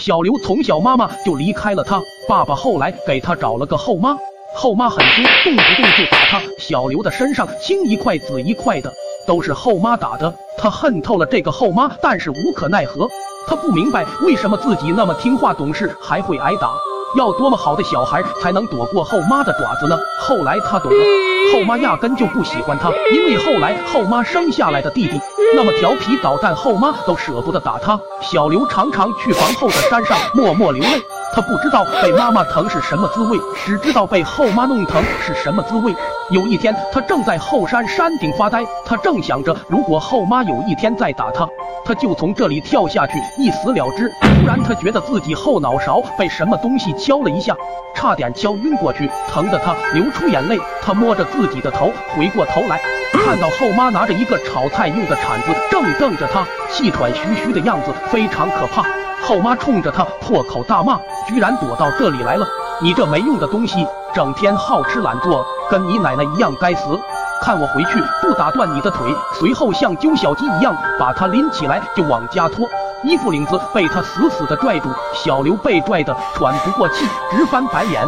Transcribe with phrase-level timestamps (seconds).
[0.00, 4.16] 小刘从小妈妈就离开了他，爸爸后来给他找了个后妈，
[4.56, 6.40] 后妈很凶，动不动就打他。
[6.58, 8.90] 小刘的身上青一块紫一块的，
[9.26, 10.34] 都是后妈打的。
[10.56, 13.06] 他恨透了这个后妈，但是无可奈何。
[13.46, 16.72] 他不明白为什么自己那么听话懂事还会挨打，
[17.16, 19.98] 要多么好的小孩才能躲过后妈的爪子呢？
[20.20, 21.04] 后来他懂了，
[21.52, 25.20] 后妈压根就不喜欢他，因为后来后妈生下来的弟弟
[25.56, 27.98] 那么调皮捣蛋，后妈都舍不得打他。
[28.20, 31.02] 小刘常常去房后的山上默默流泪。
[31.32, 35.94] 他不知道被妈妈疼是什么滋味，只知道被后妈弄疼是什么滋味。
[36.30, 41.48] 有一天，他正在后山山顶发呆，他正想着，如果后妈有一天再打他，
[41.84, 44.08] 他就从这里跳下去，一死了之。
[44.20, 47.56] 突然，他觉得自己后脑勺被什么东西敲了一下，
[47.94, 50.58] 差点敲晕过去，疼得他流出眼泪。
[50.82, 52.80] 他摸着自己的头，回过头来，
[53.12, 58.84] 看到后妈拿着一个炒菜用的铲子，正瞪着他，气喘吁吁的样子非常可怕。
[59.22, 60.98] 后妈冲着他破口大骂。
[61.28, 62.46] 居然躲到这里来了！
[62.82, 66.98] 你这没用的东西，整天好吃懒做，跟你奶奶一样该死！
[67.40, 69.06] 看我回去不打断你的腿！
[69.38, 72.68] 随后像揪小鸡一样把他拎起来就往家拖，
[73.02, 78.06] 衣服领子被他死死的拽住，小刘被拽得喘不过气，直翻白眼。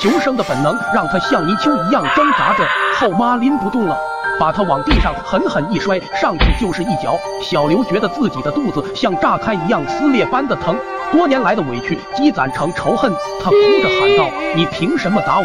[0.00, 2.64] 求生的本能让他像泥鳅一样挣扎着，
[2.98, 3.96] 后妈拎不动了。
[4.38, 7.14] 把他往地上狠狠一摔，上去就是一脚。
[7.42, 10.74] 小刘觉得自己的肚子像炸开一样撕裂般的疼，
[11.12, 13.12] 多年来的委屈积攒成仇恨，
[13.44, 15.44] 他哭着喊道：“你凭什么打我？”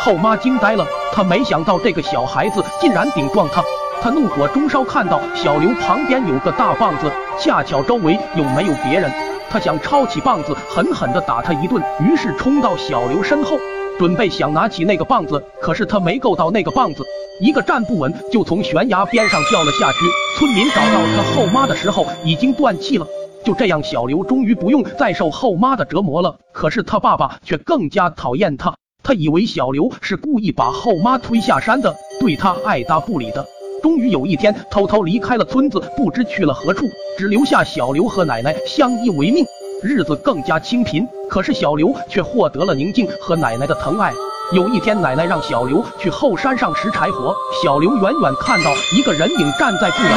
[0.00, 3.62] 后妈惊呆了，她没想到这个小孩子竟然顶撞她，
[4.02, 9.10] 她怒火中烧，看到小刘旁边有个大棒子，恰巧周围又没有别人，
[9.50, 13.58] 她想抄起棒子狠狠地打他一顿，于是冲到小刘身后。
[13.96, 17.04] 准备想拿起那个棒子，可是他没够到那个棒子，
[17.40, 19.98] 一个站不稳就从悬崖边上掉了下去。
[20.36, 23.06] 村民找到他后妈的时候已经断气了。
[23.44, 26.34] 就这样，小刘终于不用再受后妈的折磨了。
[26.52, 33.46] 可是他爸爸却更加讨厌他，他以为小刘是故意把后妈推下山的，对他爱答不理的。
[33.82, 36.86] 终于有一天，偷偷离开了村子，不知去了何处，
[37.18, 39.44] 只留下小刘和奶奶相依为命。
[39.82, 44.10] 日子更加清贫，可是小刘却获得了宁静和奶奶的疼爱。
[44.52, 50.12] 有一天，奶奶让小刘去后山上拾柴火，小刘远远看到一个人影站在不远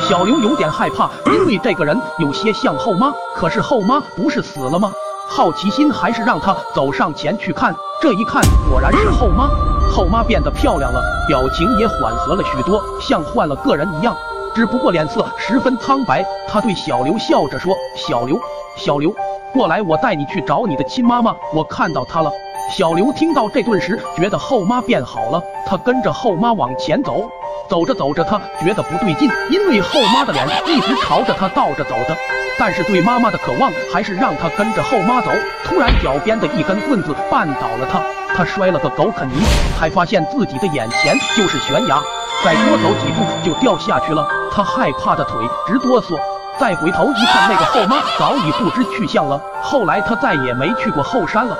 [0.00, 3.12] 处，小刘有点害怕，因为这个人有些像后妈。
[3.34, 4.90] 可是后妈不是死了吗？
[5.28, 7.74] 好奇心还是让他走上前去看。
[8.00, 9.48] 这一看，果然是后妈。
[9.90, 14.14] 后妈变得漂亮了，表情也缓和了许多，像换了个人一样。
[14.54, 18.40] 只不过脸色十分苍白，他对小刘笑着说：“小刘，
[18.76, 19.12] 小刘，
[19.52, 21.34] 过来，我带你去找你的亲妈妈。
[21.52, 22.30] 我看到她了。”
[22.70, 25.42] 小刘听到这顿时，觉得后妈变好了。
[25.66, 27.28] 他跟着后妈往前走，
[27.68, 32.16] 走着走着，他觉得不对劲，因为后妈的脸一直朝着他倒着走的。
[32.56, 35.32] 但是对妈妈的渴望还是让他跟着后妈走。
[35.64, 38.00] 突然，脚边的一根棍子绊倒了他，
[38.34, 39.34] 他摔了个狗啃泥，
[39.78, 42.00] 才发现自己的眼前就是悬崖。
[42.44, 46.14] 再多走几步就掉下去了，他害怕的腿直哆嗦。
[46.60, 49.40] 再回头一看，那个后妈早已不知去向了。
[49.62, 51.56] 后来他再也没去过后山了。